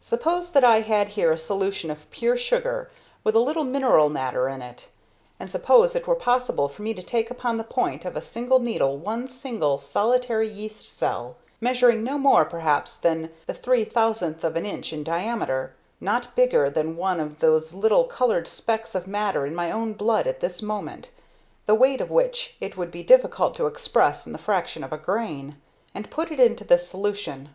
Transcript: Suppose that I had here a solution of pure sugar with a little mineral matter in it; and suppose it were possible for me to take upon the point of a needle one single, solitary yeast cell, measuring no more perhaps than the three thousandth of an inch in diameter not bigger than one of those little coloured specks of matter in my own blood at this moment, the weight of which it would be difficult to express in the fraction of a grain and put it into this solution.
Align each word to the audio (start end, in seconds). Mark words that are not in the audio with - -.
Suppose 0.00 0.48
that 0.52 0.64
I 0.64 0.80
had 0.80 1.08
here 1.08 1.30
a 1.30 1.36
solution 1.36 1.90
of 1.90 2.10
pure 2.10 2.38
sugar 2.38 2.90
with 3.22 3.34
a 3.34 3.38
little 3.38 3.64
mineral 3.64 4.08
matter 4.08 4.48
in 4.48 4.62
it; 4.62 4.88
and 5.38 5.50
suppose 5.50 5.94
it 5.94 6.06
were 6.06 6.14
possible 6.14 6.70
for 6.70 6.80
me 6.80 6.94
to 6.94 7.02
take 7.02 7.30
upon 7.30 7.58
the 7.58 7.64
point 7.64 8.06
of 8.06 8.16
a 8.16 8.58
needle 8.60 8.96
one 8.96 9.28
single, 9.28 9.78
solitary 9.78 10.48
yeast 10.48 10.88
cell, 10.96 11.36
measuring 11.60 12.02
no 12.02 12.16
more 12.16 12.46
perhaps 12.46 12.96
than 12.96 13.28
the 13.46 13.52
three 13.52 13.84
thousandth 13.84 14.42
of 14.42 14.56
an 14.56 14.64
inch 14.64 14.90
in 14.90 15.04
diameter 15.04 15.74
not 16.00 16.34
bigger 16.34 16.70
than 16.70 16.96
one 16.96 17.20
of 17.20 17.40
those 17.40 17.74
little 17.74 18.04
coloured 18.04 18.48
specks 18.48 18.94
of 18.94 19.06
matter 19.06 19.44
in 19.44 19.54
my 19.54 19.70
own 19.70 19.92
blood 19.92 20.26
at 20.26 20.40
this 20.40 20.62
moment, 20.62 21.10
the 21.66 21.74
weight 21.74 22.00
of 22.00 22.10
which 22.10 22.56
it 22.58 22.74
would 22.78 22.90
be 22.90 23.02
difficult 23.02 23.54
to 23.54 23.66
express 23.66 24.24
in 24.26 24.32
the 24.32 24.38
fraction 24.38 24.82
of 24.82 24.94
a 24.94 24.96
grain 24.96 25.60
and 25.94 26.08
put 26.10 26.32
it 26.32 26.40
into 26.40 26.64
this 26.64 26.88
solution. 26.88 27.54